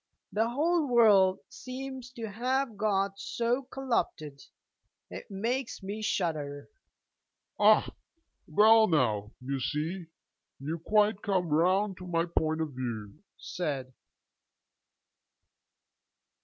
[0.31, 4.41] The whole world seems to have got so collupted.
[5.11, 6.69] It makes me shudder.'
[7.59, 7.87] 'Ah,
[8.47, 10.07] well now, you see,
[10.59, 13.93] you quite come round to my point of view,' said I.